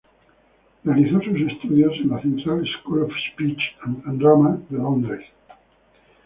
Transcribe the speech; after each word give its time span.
Realizó 0.83 1.21
sus 1.21 1.35
estudios 1.41 1.93
en 1.99 2.09
la 2.09 2.19
Central 2.23 2.65
School 2.81 3.03
of 3.03 3.11
Speech 3.33 3.59
and 3.83 4.17
Drama 4.19 4.59
en 4.71 4.77
Londres. 4.79 5.23